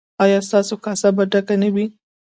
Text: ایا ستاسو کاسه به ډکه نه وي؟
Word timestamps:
ایا 0.23 0.39
ستاسو 0.47 0.75
کاسه 0.83 1.09
به 1.15 1.23
ډکه 1.31 1.55
نه 1.61 1.69
وي؟ 1.73 1.85